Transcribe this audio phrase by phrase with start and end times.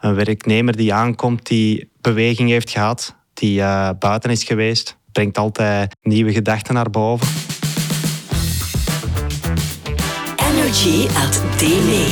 [0.00, 5.96] een werknemer die aankomt, die beweging heeft gehad, die uh, buiten is geweest, brengt altijd
[6.02, 7.26] nieuwe gedachten naar boven.
[10.36, 12.06] Energy at Daily.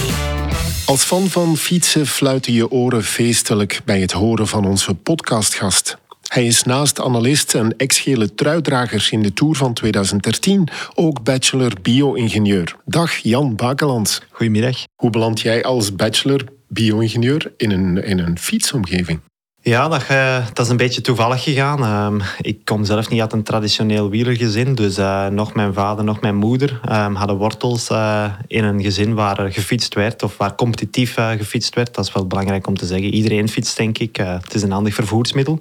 [0.87, 5.99] Als fan van fietsen fluiten je oren feestelijk bij het horen van onze podcastgast.
[6.29, 12.77] Hij is naast analist en ex-gele truidrager in de Tour van 2013 ook bachelor bio-ingenieur.
[12.85, 14.23] Dag Jan Bakelands.
[14.31, 14.85] Goedemiddag.
[14.95, 19.21] Hoe beland jij als bachelor bio-ingenieur in een, in een fietsomgeving?
[19.61, 21.81] Ja, dat, uh, dat, is een beetje toevallig gegaan.
[22.19, 24.75] Uh, ik kom zelf niet uit een traditioneel wielergezin.
[24.75, 29.15] Dus uh, nog mijn vader, nog mijn moeder ehm, hadden wortels eh, in een gezin
[29.15, 30.23] waar gefietst werd.
[30.23, 31.95] Of waar competitief gefietst werd.
[31.95, 33.15] Dat is wel belangrijk om te zeggen.
[33.15, 34.17] Iedereen fietst, denk ik.
[34.17, 35.59] het is een handig vervoersmiddel.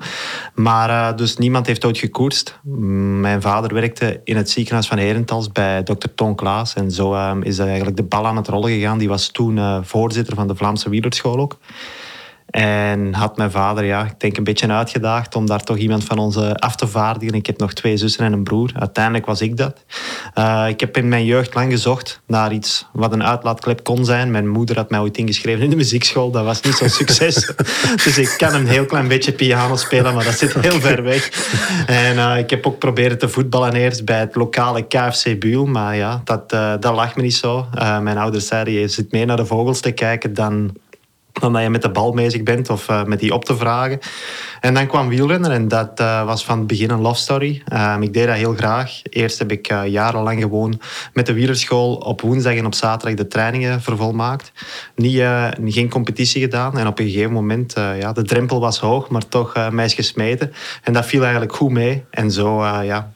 [0.53, 2.59] Maar dus niemand heeft ooit gekoerst.
[3.21, 6.73] Mijn vader werkte in het ziekenhuis van Herentals bij dokter Ton Klaas.
[6.73, 8.97] En zo ehm, is eigenlijk de bal aan het rollen gegaan.
[8.97, 11.57] Die was toen voorzitter van de Vlaamse wielerschool ook.
[12.47, 16.17] En had mijn vader, ja, ik denk een beetje uitgedaagd om daar toch iemand van
[16.17, 17.35] ons af te vaardigen.
[17.35, 18.71] Ik heb nog twee zussen en een broer.
[18.75, 19.83] Uiteindelijk was ik dat.
[20.35, 24.31] Uh, ik heb in mijn jeugd lang gezocht naar iets wat een uitlaatklep kon zijn.
[24.31, 26.31] Mijn moeder had mij ooit ingeschreven in de muziekschool.
[26.31, 27.51] Dat was niet zo'n succes.
[28.03, 31.29] dus ik kan een heel klein beetje piano spelen, maar dat zit heel ver weg.
[31.87, 35.65] En uh, ik heb ook proberen te voetballen eerst bij het lokale KFC Buul.
[35.65, 37.67] Maar ja, dat, uh, dat lag me niet zo.
[38.01, 40.71] mijn ouders zeiden, je zit mee naar de vogels te kijken, dan
[41.39, 43.99] dan dat je met de bal bezig bent of uh, met die op te vragen.
[44.59, 47.63] En dan kwam wielrennen en dat uh, was van het begin een love story.
[47.73, 49.01] Um, ik deed dat heel graag.
[49.03, 50.79] Eerst heb ik uh, jarenlang gewoon
[51.13, 54.51] met de wielerschool op woensdag en op zaterdag de trainingen vervolmaakt.
[54.95, 55.23] Niet,
[55.65, 59.69] geen competitie gedaan en op een gegeven moment, ja, de drempel was hoog, maar toch
[59.71, 60.53] mij is gesmeten.
[60.83, 63.13] En dat viel eigenlijk goed mee en zo ja,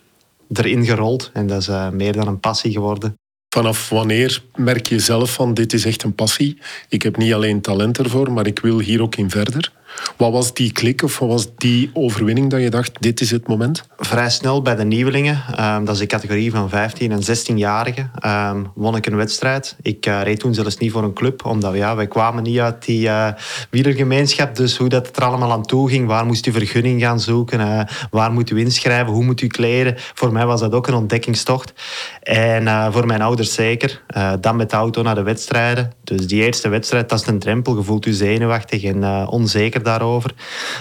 [0.53, 1.29] erin gerold.
[1.33, 3.20] En dat is meer dan een passie geworden.
[3.53, 6.57] Vanaf wanneer merk je zelf van dit is echt een passie?
[6.89, 9.71] Ik heb niet alleen talent ervoor, maar ik wil hier ook in verder.
[10.17, 13.47] Wat was die klik of wat was die overwinning dat je dacht, dit is het
[13.47, 13.83] moment?
[13.97, 18.21] Vrij snel bij de nieuwelingen, um, dat is de categorie van 15 en 16-jarigen, um,
[18.21, 19.75] ehm, won ik een wedstrijd.
[19.81, 22.85] Ik uh, reed toen zelfs niet voor een club, omdat ja, wij kwamen niet uit
[22.85, 23.27] die uh,
[23.69, 24.55] wielergemeenschap.
[24.55, 27.81] Dus hoe dat er allemaal aan toe ging, waar moest u vergunning gaan zoeken, uh,
[28.11, 29.95] waar moet u inschrijven, hoe moet u kleden.
[29.97, 31.73] Voor mij was dat ook een ontdekkingstocht.
[32.21, 34.03] En voor mijn ouders zeker.
[34.39, 35.91] dan met de auto naar de wedstrijden.
[36.17, 37.75] Dus die eerste wedstrijd, dat is een drempel.
[37.75, 40.33] Je voelt u zenuwachtig en onzeker daarover.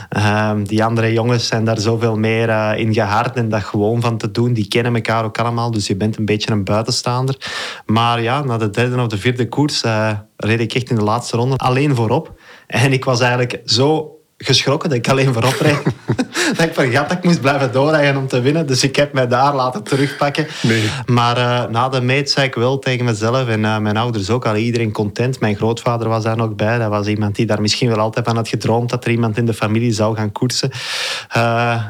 [0.09, 4.19] Ehm, die andere jongens zijn daar zoveel meer uh, in gehard en dat gewoon van
[4.19, 4.53] te doen.
[4.53, 7.37] Die kennen elkaar ook allemaal, dus je bent een beetje een buitenstaander.
[7.87, 11.05] Maar ja, na de derde of de vierde koers uh, reed ik echt in de
[11.05, 12.41] laatste ronde alleen voorop.
[12.67, 15.83] En ik was eigenlijk zo geschrokken dat ik alleen voorop reed.
[16.57, 18.67] dat ik vergat dat ik moest blijven doorrijden om te winnen.
[18.67, 20.47] Dus ik heb mij daar laten terugpakken.
[20.63, 20.91] Nee.
[21.07, 24.47] Maar uh, na de meet zei ik wel tegen mezelf en uh, mijn ouders ook
[24.47, 25.41] al iedereen content.
[25.41, 26.79] Mijn grootvader was daar nog bij.
[26.79, 29.47] Dat was iemand die daar misschien wel altijd van had gedroomd dat er iemand in
[29.47, 30.71] de familie zou gaan koersen.
[31.37, 31.85] Uh,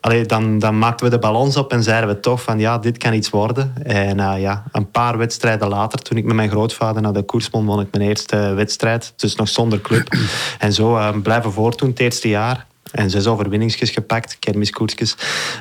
[0.00, 2.98] allee, dan, dan maakten we de balans op en zeiden we toch van ja, dit
[2.98, 3.74] kan iets worden.
[3.84, 7.50] En uh, ja, een paar wedstrijden later, toen ik met mijn grootvader naar de koers
[7.50, 9.12] won, won ik mijn eerste wedstrijd.
[9.16, 10.16] Dus nog zonder club.
[10.58, 12.66] en zo uh, blijven voortdoen het eerste jaar.
[12.92, 15.16] En zes overwinningsjes gepakt, kermiskoersjes.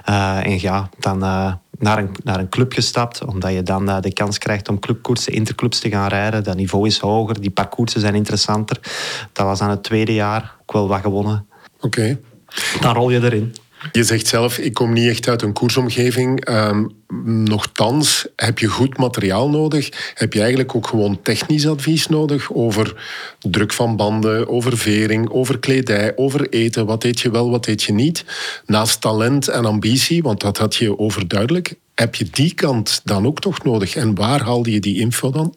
[0.09, 1.17] Uh, en ja, dan
[1.79, 5.79] naar, een, naar een club gestapt, omdat je dan de kans krijgt om clubkoersen, interclubs
[5.79, 6.43] te gaan rijden.
[6.43, 8.79] Dat niveau is hoger, die parcoursen zijn interessanter.
[9.33, 11.47] Dat was aan het tweede jaar ook wel wat gewonnen.
[11.79, 12.19] Oké.
[12.79, 13.53] Dan rol je erin.
[13.91, 16.49] Je zegt zelf, ik kom niet echt uit een koersomgeving.
[16.49, 16.91] Um,
[17.23, 20.11] nochtans, heb je goed materiaal nodig?
[20.13, 22.95] Heb je eigenlijk ook gewoon technisch advies nodig over
[23.39, 26.85] druk van banden, over vering, over kledij, over eten?
[26.85, 28.25] Wat eet je wel, wat eet je niet?
[28.65, 33.39] Naast talent en ambitie, want dat had je overduidelijk, heb je die kant dan ook
[33.39, 33.95] toch nodig?
[33.95, 35.55] En waar haalde je die info dan?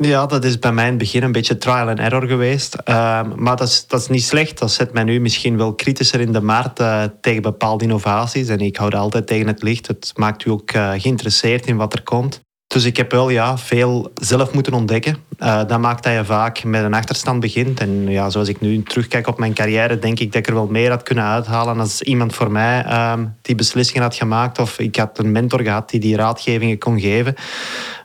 [0.00, 2.74] Ja, dat is bij mij in het begin een beetje trial and error geweest.
[2.74, 4.58] Ehm, maar dat is, dat is niet slecht.
[4.58, 8.48] Dat zet mij nu misschien wel kritischer in de markt uh, tegen bepaalde innovaties.
[8.48, 9.86] En ik hou altijd tegen het licht.
[9.86, 12.46] Het maakt u ook uh, geïnteresseerd in wat er komt.
[12.68, 15.16] Dus ik heb wel ja, veel zelf moeten ontdekken.
[15.38, 17.80] Uh, dat maakt dat je vaak met een achterstand begint.
[17.80, 20.66] En ja, zoals ik nu terugkijk op mijn carrière, denk ik dat ik er wel
[20.66, 23.12] meer had kunnen uithalen als iemand voor mij uh,
[23.42, 24.58] die beslissingen had gemaakt.
[24.58, 27.34] Of ik had een mentor gehad die die raadgevingen kon geven.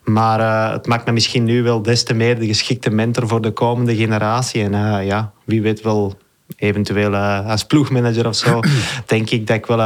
[0.04, 3.42] Maar uh, het maakt me misschien nu wel des te meer de geschikte mentor voor
[3.42, 4.64] de komende generatie.
[4.64, 6.18] En uh, ja, wie weet wel,
[6.56, 8.60] eventueel als ploegmanager of zo,
[9.06, 9.78] denk ik dat ik wel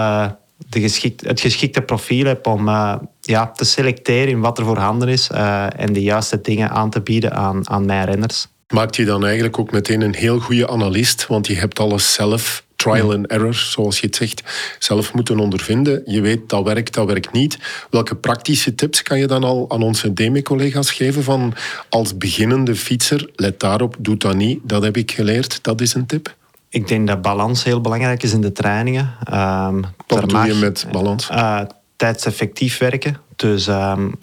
[0.70, 2.70] de geschikt, het geschikte profiel heb om
[3.28, 5.30] ja, te selecteren in wat er voorhanden is
[5.76, 8.48] en de juiste dingen aan te bieden aan, aan mijn renners.
[8.68, 12.66] Maakt je dan eigenlijk ook meteen een heel goede analist, want je hebt alles zelf
[12.76, 14.44] trial and error, zoals je het zegt,
[14.80, 16.02] zelf moeten ondervinden.
[16.06, 17.58] Je weet dat werkt, dat werkt niet.
[17.90, 21.54] Welke praktische tips kan je dan al aan onze DME-collega's geven van
[21.90, 26.06] als beginnende fietser, let daarop, doe dat niet, dat heb ik geleerd, dat is een
[26.06, 26.36] tip?
[26.70, 29.14] Ik denk dat balans heel belangrijk is in de trainingen.
[29.34, 31.30] Um, Wat doe je met balans?
[31.32, 31.62] Uh,
[31.98, 33.18] tijdseffectief werken.
[33.36, 34.18] Dus um,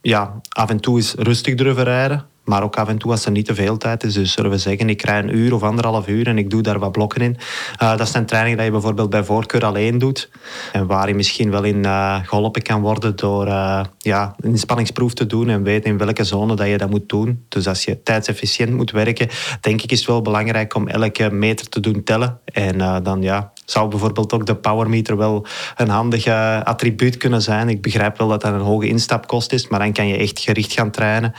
[0.00, 2.26] ja, af en toe eens rustig durven rijden.
[2.44, 4.14] Maar ook af en toe als er niet te veel tijd is.
[4.14, 6.78] Dus zullen we zeggen, ik rij een uur of anderhalf uur en ik doe daar
[6.78, 7.36] wat blokken in.
[7.82, 10.30] Uh, dat zijn trainingen die je bijvoorbeeld bij voorkeur alleen doet.
[10.72, 15.14] En waar je misschien wel in uh, geholpen kan worden door uh, ja, een inspanningsproef
[15.14, 17.44] te doen en weten in welke zone dat je dat moet doen.
[17.48, 19.28] Dus als je tijdsefficiënt moet werken,
[19.60, 22.40] denk ik is het wel belangrijk om elke meter te doen tellen.
[22.44, 26.26] En dan ja, zou bijvoorbeeld ook de powermeter wel een handig
[26.64, 27.68] attribuut kunnen zijn.
[27.68, 30.72] Ik begrijp wel dat dat een hoge instapkost is, maar dan kan je echt gericht
[30.72, 31.32] gaan trainen.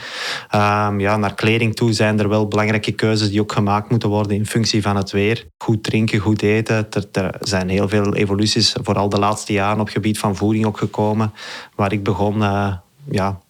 [0.54, 4.36] Um, ja, naar kleding toe zijn er wel belangrijke keuzes die ook gemaakt moeten worden
[4.36, 5.46] in functie van het weer.
[5.58, 6.86] Goed drinken, goed eten.
[7.12, 11.32] Er, zijn heel veel evoluties, vooral de laatste jaren op gebied van voeding ook gekomen.
[11.74, 12.74] Waar ik begon, uh,
[13.10, 13.40] ja,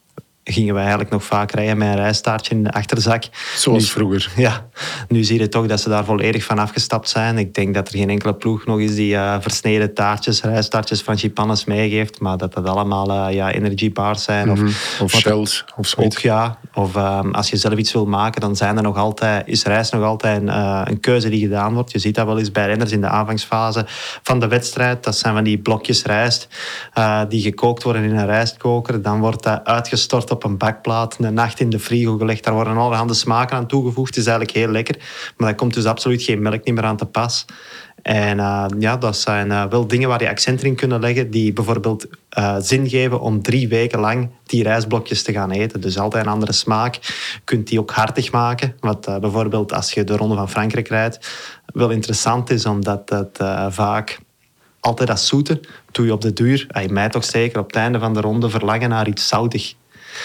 [0.53, 3.25] gingen we eigenlijk nog vaak rijden met een rijstaartje in de achterzak.
[3.57, 4.31] Zoals vroeger.
[4.41, 4.67] Ja,
[5.09, 7.39] nu zie je toch dat ze daar volledig van afgestapt zijn.
[7.39, 11.17] Ik denk dat er geen enkele ploeg nog is die uh, versneden taartjes, rijstaartjes van
[11.17, 14.51] Chipannes meegeeft, maar dat dat allemaal uh, ja, energy bars zijn.
[14.51, 14.75] Of, mm -hmm.
[15.01, 16.17] of shells of zoiets.
[16.17, 16.59] Ook ja.
[16.75, 19.91] Of um, als je zelf iets wil maken, dan zijn er nog altijd, is reis
[19.91, 21.93] nog altijd een, uh, een keuze die gedaan wordt.
[21.93, 23.85] Je ziet dat wel eens bij renners in de aanvangsfase
[24.23, 25.05] van de wedstrijd.
[25.05, 26.49] Dat zijn van die blokjes rijst
[27.29, 29.03] die gekookt worden in een rijstkoker.
[29.03, 32.45] Dan wordt dat uitgestort op een bakplaat, een nacht in de frigo gelegd.
[32.45, 34.09] Daar worden allerhande smaken aan toegevoegd.
[34.09, 34.97] Het is eigenlijk heel lekker.
[35.37, 37.45] Maar daar komt dus absoluut geen melk meer aan te pas.
[38.03, 41.53] En uh, ja, dat zijn uh, wel dingen waar je accent in kunnen leggen, die
[41.53, 42.07] bijvoorbeeld
[42.39, 45.81] uh, zin geven om drie weken lang die rijstblokjes te gaan eten.
[45.81, 46.95] Dus altijd een andere smaak.
[46.95, 48.75] Je kunt die ook hartig maken.
[48.81, 51.31] Wat bijvoorbeeld als je de Ronde van Frankrijk rijdt,
[51.67, 53.39] wel interessant is, omdat het
[53.69, 54.19] vaak
[54.81, 55.61] altijd dat zoete
[55.91, 58.89] doe je op de duur, mij toch zeker, op het einde van de ronde verlangen
[58.89, 59.75] naar iets zoutig.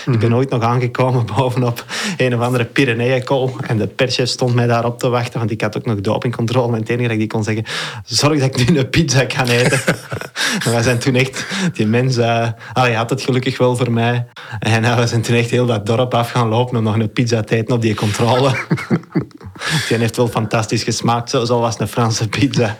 [0.06, 1.86] Ik ben ooit nog aangekomen bovenop
[2.18, 3.56] een of andere Pyreneeënkool.
[3.68, 6.74] En de perschef stond mij daarop te wachten, want ik had ook nog dopingcontrole.
[6.74, 7.66] En het enige dat ik die kon zeggen,
[8.06, 9.82] zorg dat ik nu een pizza kan eten.
[10.66, 14.26] en wij zijn toen echt, die mens, uh, had het gelukkig wel voor mij.
[14.60, 17.12] En uh, we zijn toen echt heel dat dorp af gaan lopen om nog een
[17.12, 18.50] pizza te eten op die controle.
[19.88, 22.78] die heeft wel fantastisch gesmaakt, zoals een Franse pizza.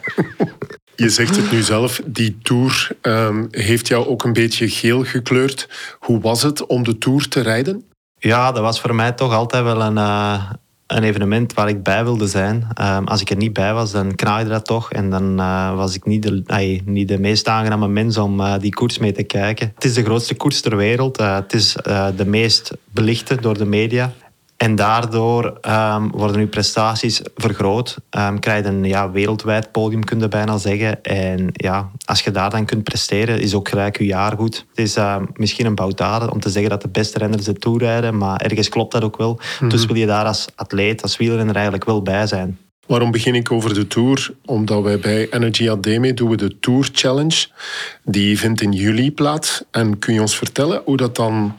[0.96, 5.68] Je zegt het nu zelf, die tour um, heeft jou ook een beetje geel gekleurd.
[5.98, 7.84] Hoe was het om de tour te rijden?
[8.18, 10.50] Ja, dat was voor mij toch altijd wel een, uh,
[10.86, 12.66] een evenement waar ik bij wilde zijn.
[12.80, 14.92] Um, als ik er niet bij was, dan knaaide dat toch.
[14.92, 18.74] En dan uh, was ik niet de, niet de meest aangename mens om uh, die
[18.74, 19.72] koers mee te kijken.
[19.74, 21.16] Het is de grootste koers ter wereld.
[21.16, 21.76] het is
[22.16, 24.12] de meest belichte door de media.
[24.56, 27.96] En daardoor um, worden uw prestaties vergroot.
[28.10, 31.02] Um, krijg je een ja, wereldwijd podium, kun je bijna zeggen.
[31.02, 34.66] En ja, als je daar dan kunt presteren, is ook gelijk je jaar goed.
[34.68, 37.78] Het is uh, misschien een boutade om te zeggen dat de beste renners de Tour
[37.78, 39.32] rijden, maar ergens klopt dat ook wel.
[39.32, 39.68] Mm -hmm.
[39.68, 42.58] Dus wil je daar als atleet, als wielrenner eigenlijk wel bij zijn.
[42.86, 44.34] Waarom begin ik over de Tour?
[44.44, 47.46] Omdat wij bij Energy Academy doen we de Tour Challenge.
[48.04, 49.62] Die vindt in juli plaats.
[49.70, 51.54] En kun je ons vertellen hoe dat dan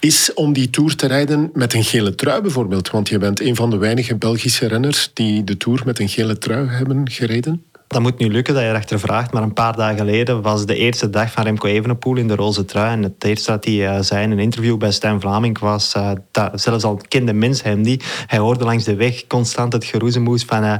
[0.00, 2.90] is om die Tour te rijden met een gele trui bijvoorbeeld?
[2.90, 6.38] Want je bent een van de weinige Belgische renners die de Tour met een gele
[6.38, 7.64] trui hebben gereden.
[7.86, 10.76] Dat moet nu lukken dat je erachter vraagt, maar een paar dagen geleden was de
[10.76, 12.92] eerste dag van Remco Evenepoel in de roze trui.
[12.92, 16.10] En het eerste dat hij uh, zei in een interview bij Stijn Vlaming was, uh,
[16.30, 20.44] dat zelfs al kende mens hem niet, hij hoorde langs de weg constant het geroezemoes
[20.44, 20.74] van uh,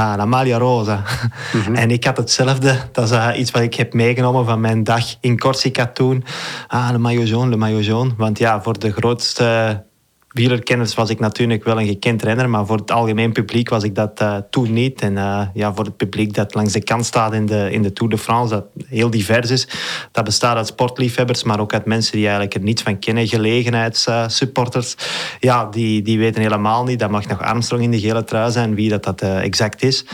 [0.00, 1.02] Ah, la Maglia Rosa.
[1.52, 1.74] Mm -hmm.
[1.74, 2.76] En ik had hetzelfde.
[2.92, 6.24] Dat is uh, iets wat ik heb meegenomen van mijn dag in Corsica toen.
[6.68, 8.10] Ah, le maillot jaune, le maillot jaune.
[8.16, 9.84] Want ja, voor de grootste
[10.32, 13.94] wielerkenners was ik natuurlijk wel een gekend renner, maar voor het algemeen publiek was ik
[13.94, 15.00] dat uh, toen niet.
[15.00, 17.92] En uh, ja, voor het publiek dat langs de kant staat in de, in de
[17.92, 19.68] Tour de France, dat heel divers is,
[20.12, 24.94] dat bestaat uit sportliefhebbers, maar ook uit mensen die eigenlijk er niets van kennen, gelegenheidssupporters.
[24.98, 25.04] Uh,
[25.40, 28.74] ja, die, die weten helemaal niet, dat mag nog Armstrong in de gele trui zijn,
[28.74, 30.04] wie dat, dat exact is.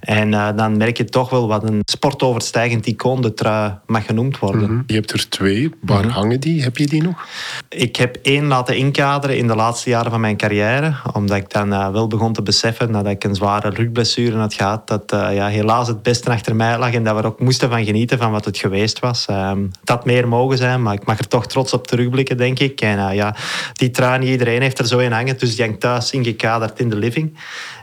[0.00, 4.60] En dan merk je toch wel wat een sportoverstijgend icoon de trui mag genoemd worden.
[4.60, 4.82] Mm -hmm.
[4.86, 5.70] Je hebt er twee.
[5.80, 6.12] Waar mm -hmm.
[6.12, 6.62] hangen die?
[6.62, 7.26] Heb je die nog?
[7.68, 10.94] Ik heb één laten inkaderen in de laatste jaren van mijn carrière.
[11.12, 14.88] Omdat ik dan uh, wel begon te beseffen nadat ik een zware rugblessure had gehad.
[14.88, 16.92] Dat uh, ja, helaas het beste achter mij lag.
[16.92, 19.26] En dat we ook moesten van genieten van wat het geweest was.
[19.26, 22.80] Het had meer mogen zijn, maar ik mag er toch trots op terugblikken, denk ik.
[22.80, 23.36] En uh, ja,
[23.72, 25.38] die niet iedereen heeft er zo in hangen.
[25.38, 27.38] Dus die hangt thuis ingekaderd in de living.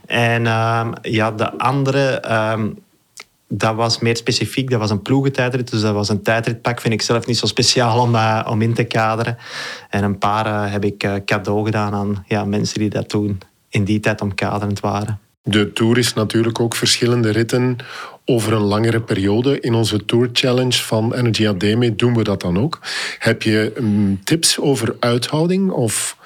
[0.05, 2.21] En um, ja, de andere...
[3.47, 4.69] Dat was meer specifiek.
[4.69, 6.81] Dat was een ploegentijdrit, dus dat was een tijdritpak.
[6.81, 8.15] Vind ik zelf niet zo speciaal om,
[8.47, 9.37] om in te kaderen.
[9.89, 13.39] En een paar uh, heb ik uh, cadeau gedaan aan ja, mensen die dat toen
[13.69, 15.19] in die tijd omkaderend waren.
[15.43, 17.77] De Tour is natuurlijk ook verschillende ritten
[18.25, 19.59] over een langere periode.
[19.59, 22.79] In onze Tour Challenge van Energy Academy doen we dat dan ook.
[23.19, 26.17] Heb je um, tips over uithouding of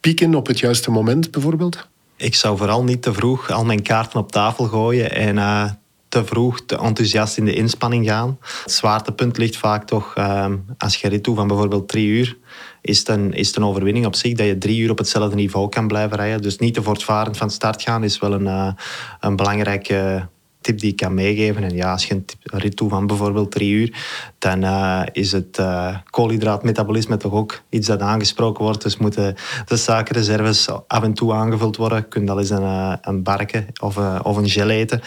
[0.00, 1.88] pieken op het juiste moment bijvoorbeeld?
[2.16, 5.70] Ik zou vooral niet te vroeg al mijn kaarten op tafel gooien en uh,
[6.08, 8.38] te vroeg te enthousiast in de inspanning gaan.
[8.62, 10.46] Het zwaartepunt ligt vaak toch uh,
[10.78, 12.36] als je rit doet van bijvoorbeeld drie uur.
[12.80, 15.36] Is het, een, is het een overwinning op zich dat je drie uur op hetzelfde
[15.36, 16.42] niveau kan blijven rijden.
[16.42, 18.72] Dus niet te voortvarend van start gaan is wel een, uh,
[19.20, 20.28] een belangrijke
[20.60, 21.62] tip die ik kan meegeven.
[21.62, 23.96] En ja, als je een, rit doet van bijvoorbeeld drie uur,
[24.38, 28.82] dan uh, is het uh, koolhydraatmetabolisme toch ook iets dat aangesproken wordt.
[28.82, 29.34] Dus moeten
[29.66, 31.98] de suikerreserves af en toe aangevuld worden.
[31.98, 35.00] Je kunt al eens een, een barken of, of een gel eten.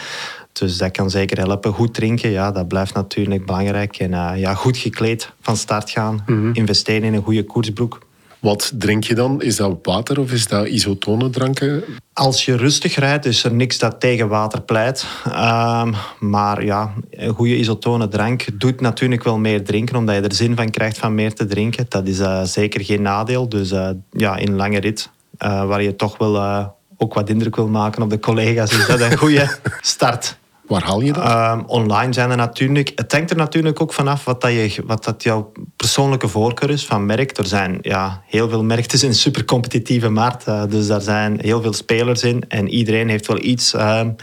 [0.52, 1.72] Dus dat kan zeker helpen.
[1.72, 3.96] Goed drinken, ja, dat blijft natuurlijk belangrijk.
[3.96, 6.22] En ja, goed gekleed van start gaan.
[6.26, 6.54] Mm -hmm.
[6.54, 8.00] Investeren in een goede koersbroek.
[8.42, 9.42] Wat drink je dan?
[9.42, 11.84] Is dat water of is dat isotonendranken?
[12.12, 15.06] Als je rustig rijdt, is er niks dat tegen water pleit.
[15.26, 20.34] Um, maar ja, een goede isotone drank doet natuurlijk wel meer drinken, omdat je er
[20.34, 21.86] zin van krijgt van meer te drinken.
[21.88, 23.48] Dat is uh, zeker geen nadeel.
[23.48, 26.66] Dus uh, ja, in een lange rit, uh, waar je toch wel
[26.96, 30.36] ook wat indruk wil maken op de collega's, is dat een goede start.
[30.72, 31.24] Waar haal je dat?
[31.24, 32.92] Um, online zijn er natuurlijk.
[32.94, 36.86] Het hangt er natuurlijk ook vanaf wat, dat je, wat dat jouw persoonlijke voorkeur is
[36.86, 37.38] van merk.
[37.38, 38.84] Er zijn ja, heel veel merken.
[38.84, 40.48] Het is een super competitieve markt.
[40.48, 42.44] Uh, dus daar zijn heel veel spelers in.
[42.48, 44.16] En iedereen heeft wel iets um,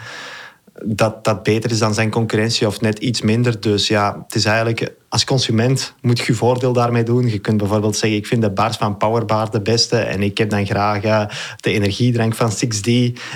[0.83, 3.59] dat, dat beter is dan zijn concurrentie of net iets minder.
[3.59, 7.29] Dus ja, het is eigenlijk als consument moet je je voordeel daarmee doen.
[7.29, 10.49] Je kunt bijvoorbeeld zeggen, ik vind de bars van Powerbar de beste en ik heb
[10.49, 11.25] dan graag uh,
[11.55, 12.91] de energiedrank van 6D.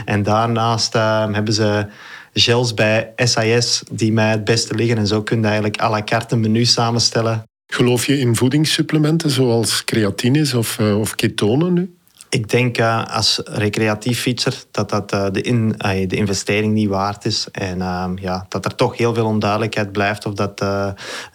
[0.06, 1.88] En daarnaast uh, hebben ze
[2.34, 4.98] gels bij SAS die mij het beste liggen.
[4.98, 7.44] En zo kun je eigenlijk à la carte een menu samenstellen.
[7.74, 11.96] Geloof je in voedingssupplementen zoals creatines of, uh, of ketonen nu?
[12.34, 15.70] Ik denk uh, als recreatief fietser dat dat uh, de, in,
[16.08, 17.48] de investering niet waard is.
[17.52, 17.78] En
[18.22, 20.66] ja, dat er toch heel veel onduidelijkheid blijft of dat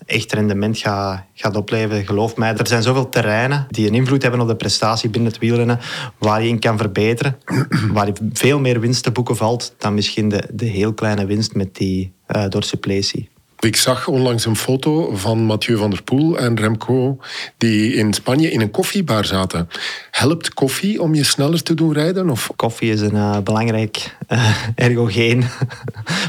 [0.06, 2.06] echt rendement gaat, gaat opleveren.
[2.06, 5.40] Geloof mij, er zijn zoveel terreinen die een invloed hebben op de prestatie binnen het
[5.40, 5.78] wielrennen,
[6.18, 7.36] waar je in kan verbeteren,
[7.94, 11.54] waar je veel meer winst te boeken valt dan misschien de, de heel kleine winst
[11.54, 12.12] met die
[12.48, 13.28] door suppletie.
[13.60, 17.18] Ik zag onlangs een foto van Mathieu van der Poel en Remco
[17.56, 19.68] die in Spanje in een koffiebar zaten.
[20.10, 22.30] Helpt koffie om je sneller te doen rijden?
[22.30, 22.50] Of?
[22.56, 25.44] Koffie is een uh, belangrijk uh, ergogeen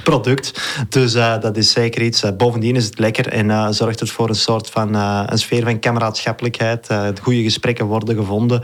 [0.03, 0.61] product.
[0.89, 2.23] Dus uh, dat is zeker iets.
[2.37, 6.87] bovendien is het lekker en zorgt het voor een soort van een sfeer van kameradschappelijkheid.
[7.21, 8.61] goede gesprekken worden gevonden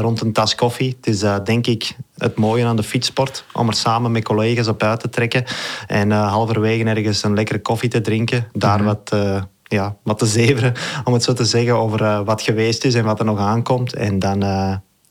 [0.00, 0.96] rond een tas koffie.
[1.00, 3.44] Het is denk ik het mooie aan de fietssport.
[3.52, 5.44] Om er samen met collega's op uit te trekken.
[5.86, 8.46] En halverwege ergens een lekkere koffie te drinken.
[8.52, 8.96] Daar mm -hmm.
[9.04, 10.72] wat, ja, wat te zeveren,
[11.04, 13.94] om het zo te zeggen, over uh, wat geweest is en wat er nog aankomt.
[13.94, 14.42] En dan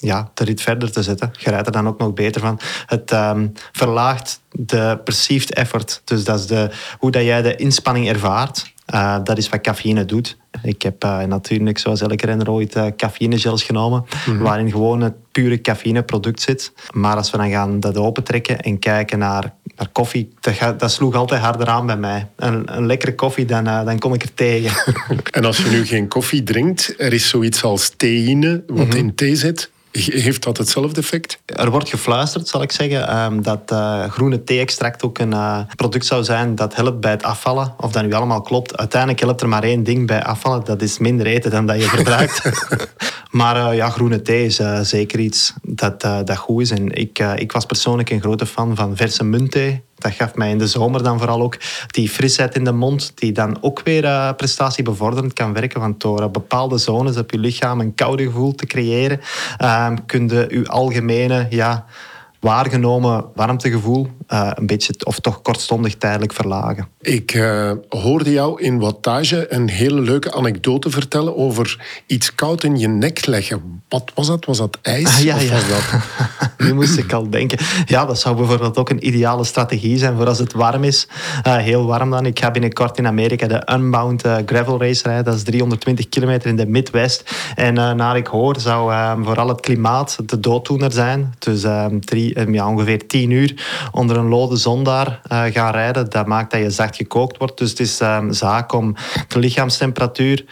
[0.05, 1.31] ja, de rit verder te zetten.
[1.37, 2.59] Je rijdt er dan ook nog beter van.
[2.85, 6.01] Het um, verlaagt de perceived effort.
[6.03, 6.69] Dus dat is de,
[6.99, 8.73] hoe dat jij de inspanning ervaart.
[8.93, 10.37] Uh, dat is wat cafeïne doet.
[10.63, 14.39] Ik heb uh, natuurlijk, zoals elke renner, ooit uh, cafeïnegels genomen, -hmm.
[14.39, 16.73] waarin gewoon het pure cafeïneproduct zit.
[16.93, 21.15] Maar als we dan gaan dat opentrekken en kijken naar, naar koffie, dat, dat, sloeg
[21.15, 22.27] altijd harder aan bij mij.
[22.35, 24.93] Een, een lekkere koffie, dan, dan kom ik er tegen.
[25.31, 28.97] en als je nu geen koffie drinkt, er is zoiets als theïne, wat -hmm.
[28.97, 29.73] in thee zit.
[29.95, 31.39] Heeft dat hetzelfde effect?
[31.45, 36.05] Er wordt gefluisterd, zal ik zeggen, um, dat uh, groene thee-extract ook een uh, product
[36.05, 37.73] zou zijn dat helpt bij het afvallen.
[37.77, 38.77] Of dat nu allemaal klopt.
[38.77, 40.63] Uiteindelijk helpt er maar één ding bij afvallen.
[40.63, 42.41] Dat is minder eten dan dat je verbruikt.
[43.31, 46.71] maar uh, ja, groene thee is zeker iets dat, dat goed is.
[46.71, 49.83] En ik, ik was persoonlijk een grote fan van verse muntthee.
[49.95, 53.31] Dat gaf mij in de zomer dan vooral ook die frisheid in de mond, die
[53.31, 55.79] dan ook weer uh, prestatiebevorderend kan werken.
[55.79, 59.19] Want door uh, bepaalde zones op je lichaam een koude gevoel te creëren,
[59.61, 61.85] uh, kun je je algemene ja,
[62.45, 66.87] waargenomen warmtegevoel uh, een beetje, of toch kortstondig tijdelijk verlagen.
[67.01, 72.77] Ik uh, hoorde jou in wattage een hele leuke anekdote vertellen over iets koud in
[72.77, 73.81] je nek leggen.
[73.89, 74.45] Wat was dat?
[74.45, 75.05] Was dat ijs?
[75.05, 75.51] Ah, ja, of ja.
[75.51, 76.01] was dat...
[76.67, 77.59] nu moest ik al denken.
[77.85, 81.07] Ja, dat zou bijvoorbeeld ook een ideale strategie zijn voor als het warm is.
[81.47, 82.25] Uh, heel warm dan.
[82.25, 85.25] Ik ga binnenkort in Amerika de Unbound Gravel Race rijden.
[85.25, 87.31] Dat is 320 kilometer in de Midwest.
[87.55, 91.33] En naar ik hoor zou vooral het klimaat de dooddoener zijn.
[91.39, 91.65] Dus
[91.99, 96.09] drie, ja, ongeveer 10 uur onder een lode zon daar uh, gaan rijden.
[96.09, 97.57] Dat maakt dat je zacht gekookt wordt.
[97.57, 98.95] Dus het is um, zaak om
[99.27, 100.45] de lichaamstemperatuur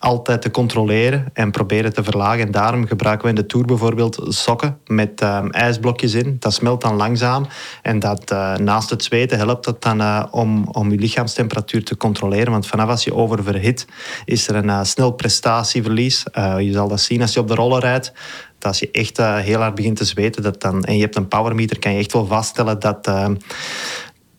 [0.00, 2.46] altijd te controleren en proberen te verlagen.
[2.46, 6.36] En daarom gebruiken we in de Tour bijvoorbeeld sokken met um, ijsblokjes in.
[6.38, 7.46] Dat smelt dan langzaam.
[7.82, 8.30] En dat,
[8.60, 12.52] naast het zweten helpt dat dan om, om je lichaamstemperatuur te controleren.
[12.52, 13.86] Want vanaf als je oververhit,
[14.24, 16.24] is er een snel prestatieverlies.
[16.58, 18.12] je zal dat zien als je op de roller rijdt
[18.58, 21.16] dat als je echt uh, heel hard begint te zweten dat dan, en je hebt
[21.16, 23.28] een powermeter, kan je echt wel vaststellen dat, uh,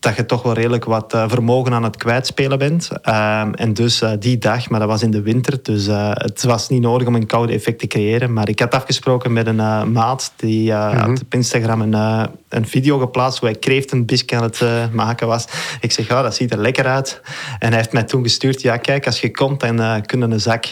[0.00, 2.90] dat je toch wel redelijk wat uh, vermogen aan het kwijtspelen bent.
[2.92, 6.80] Um, en dus die dag, maar dat was in de winter, dus het was niet
[6.80, 8.32] nodig om een koude effect te creëren.
[8.32, 10.96] Maar ik had afgesproken met een maat die mm -hmm.
[10.98, 14.62] had op Instagram een, een video geplaatst waar ik kreeftenbisk aan het
[14.92, 15.46] maken was.
[15.80, 17.20] Ik zeg, ja, dat ziet er lekker uit.
[17.58, 20.66] En hij heeft mij toen gestuurd, ja kijk, als je komt, dan kunnen een zak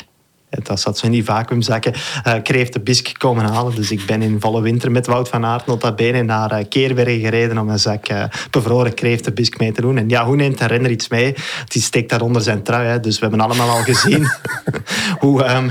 [0.51, 1.95] dat zat zo in die vacuümzakken.
[2.27, 3.75] Uh, kreeft de bisk komen halen.
[3.75, 7.21] Dus ik ben in volle winter met Wout van Aert nota bene naar uh, Keerbergen
[7.21, 9.99] gereden om een zak uh, bevroren kreeftenbisk mee te doen.
[9.99, 11.35] En ja, hoe neemt een renner iets mee?
[11.65, 12.87] Die steekt daar onder zijn trui.
[12.87, 13.01] Hè.
[13.01, 14.27] Dus we hebben allemaal al gezien
[15.25, 15.71] hoe, um,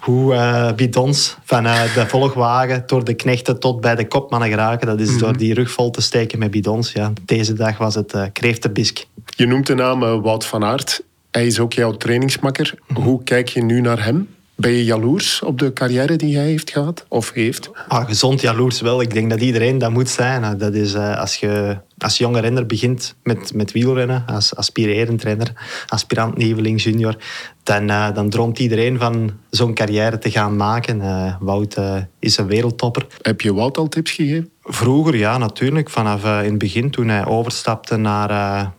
[0.00, 4.86] hoe bidons van de volgwagen door de knechten tot bij de kopmannen geraken.
[4.86, 5.22] Dat is mm -hmm.
[5.22, 6.92] door die rug vol te steken met bidons.
[6.92, 7.12] Ja.
[7.24, 9.06] Deze dag was het kreeftenbisk.
[9.36, 11.02] Je noemt de naam Wout van Aert.
[11.34, 12.74] Hij is ook jouw trainingsmakker.
[12.92, 14.28] Hoe kijk je nu naar hem?
[14.56, 17.70] Ben je jaloers op de carrière die hij heeft gehad of heeft?
[17.88, 19.00] Ah, gezond jaloers wel.
[19.00, 20.58] Ik denk dat iedereen dat moet zijn.
[20.58, 25.52] Dat is uh, als je als jonge renner begint met, met wielrennen, als aspirerend renner,
[25.86, 27.16] aspirant nieuweling junior,
[27.62, 31.00] dan, uh, dan droomt iedereen van zo'n carrière te gaan maken.
[31.00, 31.76] Uh, Wout
[32.18, 33.06] is een wereldtopper.
[33.22, 34.50] Heb je Wout al tips gegeven?
[34.62, 35.90] Vroeger ja, natuurlijk.
[35.90, 38.72] Vanaf in het begin toen hij overstapte naar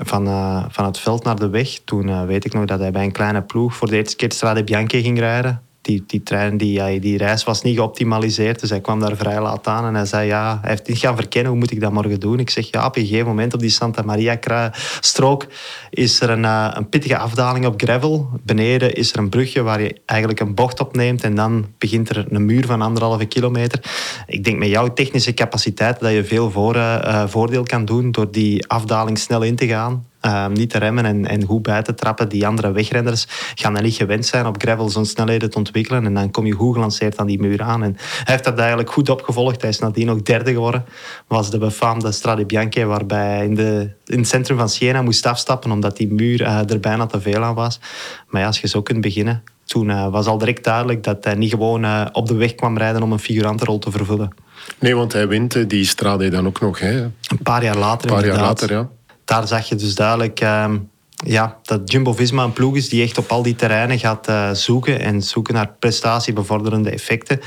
[0.00, 1.78] van, uh, van het veld naar de weg.
[1.84, 4.32] Toen uh, weet ik nog dat hij bij een kleine ploeg voor de eerste keer
[4.32, 8.60] Strade Bianche ging rijden die, die trein, die, die reis was niet geoptimaliseerd.
[8.60, 11.16] Dus hij kwam daar vrij laat aan en hij zei, ja, hij heeft niet gaan
[11.16, 12.38] verkennen, hoe moet ik dat morgen doen?
[12.38, 15.46] Ik zeg, ja, op een gegeven moment op die Santa Maria-strook
[15.90, 18.28] is er een, eh, een pittige afdaling op gravel.
[18.44, 22.26] Beneden is er een brugje waar je eigenlijk een bocht opneemt en dan begint er
[22.28, 23.80] een muur van anderhalve kilometer.
[24.26, 28.30] Ik denk met jouw technische capaciteit dat je veel voor, uh, voordeel kan doen door
[28.30, 30.10] die afdaling snel in te gaan.
[30.26, 32.28] Um, niet te remmen en, en goed bij te trappen.
[32.28, 36.04] Die andere wegrenners gaan dan niet gewend zijn op gravel zo'n snelheden te ontwikkelen.
[36.04, 37.82] En dan kom je goed gelanceerd aan die muur aan.
[37.82, 39.60] En hij heeft dat eigenlijk goed opgevolgd.
[39.60, 40.84] Hij is nadien ook derde geworden.
[41.26, 45.26] Was de befaamde Strade Bianche, waarbij hij in, de, in het centrum van Siena moest
[45.26, 47.80] afstappen omdat die muur uh, er bijna te veel aan was.
[48.28, 49.42] Maar ja, als je zo kunt beginnen.
[49.64, 52.78] Toen uh, was al direct duidelijk dat hij niet gewoon uh, op de weg kwam
[52.78, 54.34] rijden om een figurantenrol te vervullen.
[54.78, 56.78] Nee, want hij wint die Strade dan ook nog.
[56.78, 57.02] Hè?
[57.02, 58.10] Een paar jaar later.
[58.10, 58.88] Een paar jaar later, ja
[59.32, 60.74] daar zag je dus duidelijk uh,
[61.14, 65.00] ja, dat Jumbo-Visma een ploeg is die echt op al die terreinen gaat uh, zoeken
[65.00, 67.40] en zoeken naar prestatiebevorderende effecten.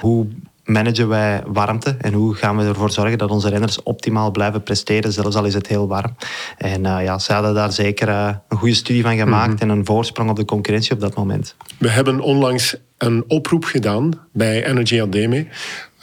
[0.00, 0.26] Hoe
[0.64, 5.12] managen wij warmte en hoe gaan we ervoor zorgen dat onze renners optimaal blijven presteren,
[5.12, 6.16] zelfs al is het heel warm.
[6.58, 9.70] En uh, ja, ze hadden daar zeker uh, een goede studie van gemaakt mm -hmm.
[9.70, 11.54] en een voorsprong op de concurrentie op dat moment.
[11.78, 15.46] We hebben onlangs een oproep gedaan bij Energy Ademe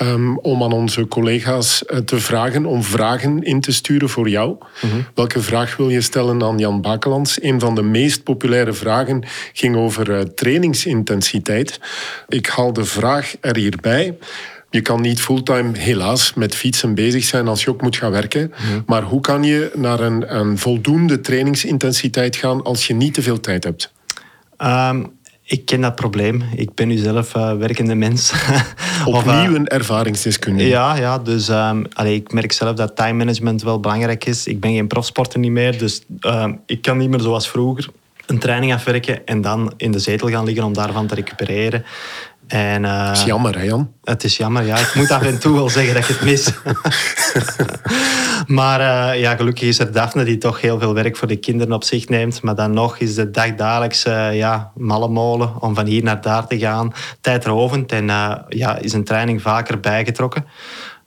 [0.02, 4.50] um, om aan onze collega's uh, te vragen om vragen in te sturen voor jou.
[4.50, 5.06] Mm -hmm.
[5.14, 7.42] Welke vraag wil je stellen aan Jan Bakelands?
[7.42, 11.80] Een van de meest populaire vragen ging over uh, trainingsintensiteit.
[12.28, 14.18] Ik haal de vraag er hierbij.
[14.70, 18.42] Je kan niet fulltime, helaas, met fietsen bezig zijn als je ook moet gaan werken.
[18.72, 18.84] Mm.
[18.86, 23.40] Maar hoe kan je naar een, een, voldoende trainingsintensiteit gaan als je niet te veel
[23.40, 23.94] tijd hebt?
[24.58, 25.19] Um,
[25.50, 26.44] ik ken dat probleem.
[26.56, 28.34] Ik ben nu zelf uh, werkende mens.
[29.06, 30.70] Opnieuw een ervaringsdeskundige.
[30.70, 34.48] Ja, ja dus um, allee, ik merk zelf dat time management wel belangrijk is.
[34.48, 37.90] Ik ben geen profsporter niet meer, dus uh, ik kan niet meer zoals vroeger
[38.26, 41.86] een training afwerken en dan in de zetel gaan liggen om daarvan te recupereren.
[42.50, 43.94] En, uh, het is jammer, hè Jan?
[44.04, 44.78] Het is jammer, ja.
[44.78, 46.52] Ik moet af en toe wel zeggen dat ik het mis.
[48.58, 51.74] maar uh, ja, gelukkig is er Daphne die toch heel veel werk voor de kinderen
[51.74, 52.42] op zich neemt.
[52.42, 56.48] Maar dan nog is de dagdagelijks uh, ja, malle molen om van hier naar daar
[56.48, 57.92] te gaan tijdrovend.
[57.92, 58.06] En
[58.50, 60.46] ja, is een training vaker bijgetrokken.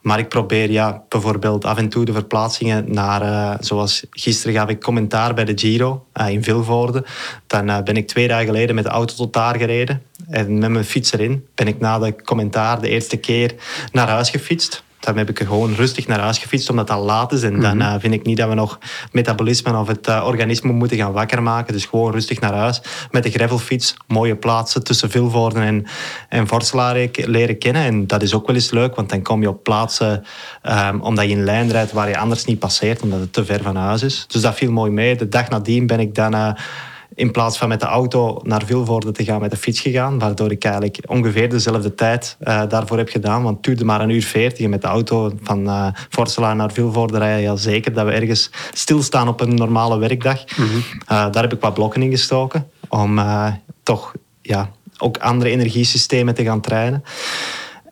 [0.02, 4.68] Maar ik probeer ja, bijvoorbeeld af en toe de verplaatsingen naar, uh, zoals gisteren gaf
[4.68, 7.04] ik commentaar bij de Giro uh, in Vilvoorde.
[7.46, 10.02] Dan uh, ben ik twee dagen geleden met de auto tot daar gereden.
[10.28, 13.54] En met mijn fiets erin ben ik na de commentaar de eerste keer
[13.92, 14.84] naar huis gefietst.
[15.04, 17.42] Dan heb ik er gewoon rustig naar huis gefietst, omdat al laat is.
[17.42, 18.78] En dan uh, vind ik niet dat we nog
[19.12, 21.72] metabolisme of het uh, organisme moeten gaan wakker maken.
[21.72, 23.94] Dus gewoon rustig naar huis met de gravelfiets.
[24.06, 25.86] Mooie plaatsen tussen Vilvoorden en,
[26.28, 27.82] en Vorselaar leren kennen.
[27.82, 30.24] En dat is ook wel eens leuk, want dan kom je op plaatsen
[30.62, 33.62] um, omdat je in lijn rijdt waar je anders niet passeert, omdat het te ver
[33.62, 34.24] van huis is.
[34.28, 35.16] Dus dat viel mooi mee.
[35.16, 36.34] De dag nadien ben ik dan...
[36.34, 36.52] Uh,
[37.14, 40.18] in plaats van met de auto naar Vilvoorde te gaan met de fiets gegaan.
[40.18, 43.42] Waardoor ik eigenlijk ongeveer dezelfde tijd uh, daarvoor heb gedaan.
[43.42, 44.68] Want het duurde maar een uur veertig.
[44.68, 49.40] met de auto van uh, naar Vilvoorde rijden ja, zeker dat we ergens stilstaan op
[49.40, 50.44] een normale werkdag.
[50.56, 50.76] Mm -hmm.
[50.76, 52.70] uh, daar heb ik wat blokken in gestoken.
[52.88, 53.20] Om
[53.82, 57.02] toch ja, ook andere energiesystemen te gaan trainen.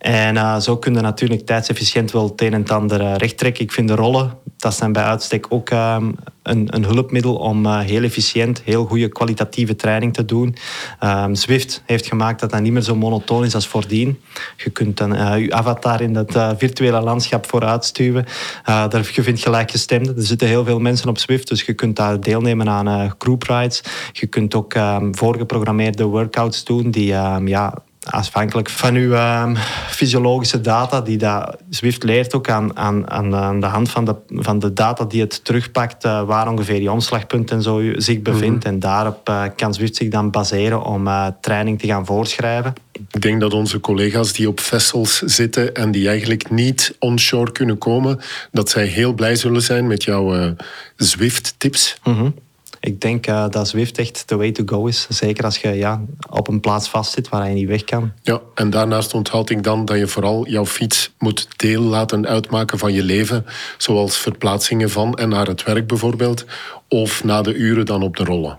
[0.00, 3.38] En uh, zo kun je natuurlijk tijdsefficiënt wel het een en het ander uh, recht
[3.38, 3.64] trekken.
[3.64, 5.96] Ik vind de rollen, dat zijn bij uitstek ook uh,
[6.42, 10.56] een, een hulpmiddel om uh, heel efficiënt, heel goede kwalitatieve training te doen.
[11.04, 14.20] Um, Zwift heeft gemaakt dat dat niet meer zo monotoon is als voordien.
[14.56, 18.26] Je kunt dan uh, je avatar in dat uh, virtuele landschap vooruitstuwen.
[18.64, 20.16] daar, je vindt gelijkgestemden.
[20.16, 23.82] Er zitten heel veel mensen op Zwift, dus je kunt daar deelnemen aan group rides.
[24.12, 27.06] Je kunt ook um, voorgeprogrammeerde workouts doen die
[27.44, 29.56] ja, afhankelijk van uw uh,
[29.88, 34.58] fysiologische data, die dat Zwift leert ook aan, aan, aan de hand van de, van
[34.58, 38.64] de data die het terugpakt, uh, waar ongeveer je omslagpunt en zo zich bevindt.
[38.64, 38.74] Mhm.
[38.74, 42.72] En daarop uh, kan Zwift zich dan baseren om uh, training te gaan voorschrijven.
[43.10, 47.78] Ik denk dat onze collega's die op vessels zitten en die eigenlijk niet onshore kunnen
[47.78, 48.20] komen,
[48.52, 50.54] dat zij heel blij zullen zijn met jouw
[50.96, 51.98] Zwift-tips.
[52.04, 52.34] Mm
[52.80, 55.06] ik denk uh, dat Zwift echt de way to go is.
[55.08, 58.12] Zeker als je ja, op een plaats vastzit waar je niet weg kan.
[58.22, 62.78] Ja, en daarnaast onthoud ik dan dat je vooral jouw fiets moet deel laten uitmaken
[62.78, 63.46] van je leven.
[63.78, 66.44] Zoals verplaatsingen van en naar het werk bijvoorbeeld.
[66.88, 68.58] Of na de uren dan op de rollen.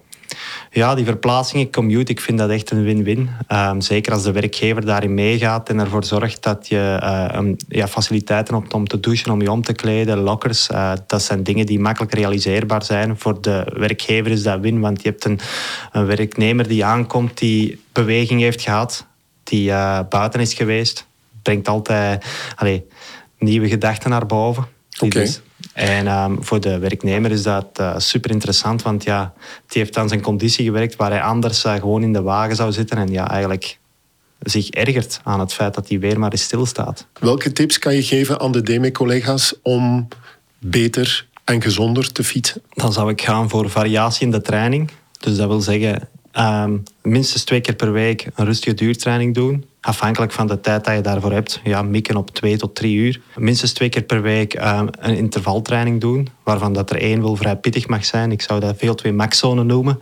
[0.74, 3.30] Ja, die verplaatsingen, commute, ik vind dat echt een win-win.
[3.52, 8.56] Um, zeker als de werkgever daarin meegaat en ervoor zorgt dat je uh, ja, faciliteiten
[8.56, 10.70] hebt om te douchen, om je om te kleden, lockers.
[10.70, 13.18] Uh, dat zijn dingen die makkelijk realiseerbaar zijn.
[13.18, 15.40] Voor de werkgever is dat win, want je hebt een,
[15.92, 19.06] een werknemer die aankomt, die beweging heeft gehad,
[19.44, 21.08] die uh, buiten is geweest.
[21.42, 22.26] Brengt altijd
[23.38, 24.66] nieuwe gedachten naar boven.
[25.74, 29.34] En um, voor de werknemer is dat uh, super interessant, want ja,
[29.68, 32.72] die heeft aan zijn conditie gewerkt waar hij anders uh, gewoon in de wagen zou
[32.72, 33.80] zitten en ja, eigenlijk
[34.40, 37.08] zich ergert aan het feit dat hij weer maar eens stilstaat.
[37.20, 40.08] Welke tips kan je geven aan de DME-collega's om
[40.60, 42.62] beter en gezonder te fietsen?
[42.74, 44.92] Dan zou ik gaan voor variatie in de training.
[45.20, 49.66] Dus dat wil zeggen um, minstens twee keer per week een rustige duurtraining doen.
[49.82, 51.60] Afhankelijk van de tijd dat je daarvoor hebt.
[51.64, 53.22] Ja, mikken op twee tot drie uur.
[53.36, 56.30] Minstens twee keer per week um, een intervaltraining doen.
[56.44, 58.32] Waarvan dat er één wel vrij pittig mag zijn.
[58.32, 60.00] Ik zou dat veel twee maxzone noemen.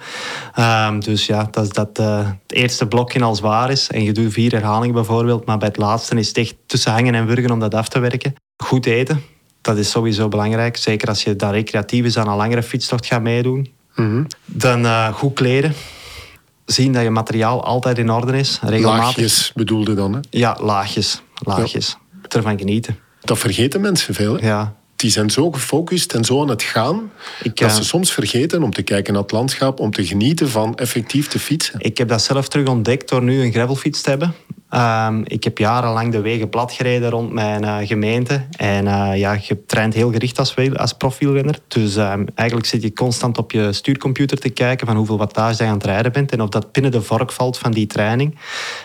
[0.60, 3.90] Um, dus ja, dat is dat uh, het eerste blokje al zwaar is.
[3.90, 5.46] En je doet vier herhalingen bijvoorbeeld.
[5.46, 8.00] Maar bij het laatste is het echt tussen hangen en wurgen om dat af te
[8.00, 8.36] werken.
[8.64, 9.22] Goed eten.
[9.62, 10.78] Dat is sowieso belangrijk.
[10.78, 13.70] Zeker als je daar recreatief is aan een langere fietstocht gaat meedoen.
[13.96, 14.28] Mm -hmm.
[14.46, 15.74] Dan uh, goed kleden
[16.72, 18.60] zien dat je materiaal altijd in orde is.
[18.62, 19.04] Regelmatig.
[19.04, 20.20] Laagjes bedoelde dan, hè?
[20.30, 21.22] Ja, laagjes.
[21.46, 21.98] laagjes.
[22.22, 22.28] Ja.
[22.28, 23.00] Ervan genieten.
[23.22, 24.48] Dat vergeten mensen veel, hè?
[24.48, 24.74] Ja.
[24.96, 27.12] Die zijn zo gefocust en zo aan het gaan,
[27.44, 30.76] ik, dat ze soms vergeten om te kijken naar het landschap, om te genieten van
[30.76, 31.80] effectief te fietsen.
[31.80, 34.34] Ik heb dat zelf terug ontdekt door nu een gravelfiets te hebben.
[34.76, 38.46] Um, ik heb jarenlang de wegen plat gereden rond mijn uh, gemeente.
[38.58, 41.60] En uh, ja, je traint heel gericht als, als profielrenner.
[41.68, 45.70] Dus um, eigenlijk zit je constant op je stuurcomputer te kijken van hoeveel wattage je
[45.70, 46.32] aan het rijden bent.
[46.32, 48.38] En of dat binnen de vork valt van die training.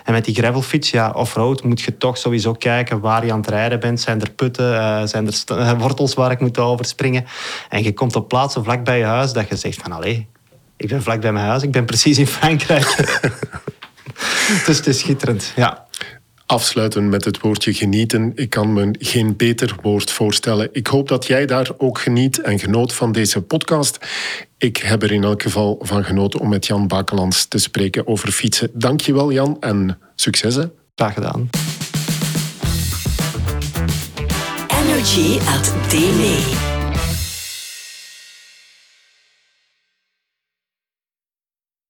[0.05, 3.49] En met die gravelfiets, ja, off-road, moet je toch sowieso kijken waar je aan het
[3.49, 4.01] rijden bent.
[4.01, 7.25] Zijn er putten, uh, zijn er wortels waar ik moet overspringen?
[7.69, 10.27] En je komt op plaatsen vlak bij je huis dat je zegt van allee,
[10.77, 13.21] ik ben vlak bij mijn huis, ik ben precies in Frankrijk.
[14.67, 15.87] dus het is schitterend, ja.
[16.47, 18.33] Afsluiten met het woordje genieten.
[18.35, 20.69] Ik kan me geen beter woord voorstellen.
[20.73, 23.99] Ik hoop dat jij daar ook geniet en genoot van deze podcast.
[24.59, 28.33] Ik heb er in elk geval van genoten om met Jan Bakelands te spreken over
[28.33, 28.71] fietsen.
[28.73, 30.55] Dankjewel Jan en succes.
[30.55, 30.65] Hè.
[30.95, 31.51] Graag gedaan.
[34.69, 36.64] Energy at Delay.